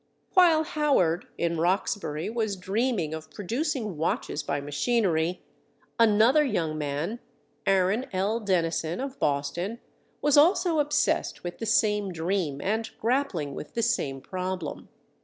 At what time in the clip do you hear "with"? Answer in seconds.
11.43-11.59, 13.53-13.75